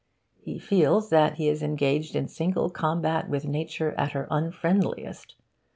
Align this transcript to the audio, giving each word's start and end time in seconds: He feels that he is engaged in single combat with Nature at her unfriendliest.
He 0.41 0.57
feels 0.57 1.11
that 1.11 1.35
he 1.35 1.47
is 1.47 1.61
engaged 1.61 2.15
in 2.15 2.27
single 2.27 2.71
combat 2.71 3.29
with 3.29 3.45
Nature 3.45 3.91
at 3.99 4.13
her 4.13 4.27
unfriendliest. 4.31 5.35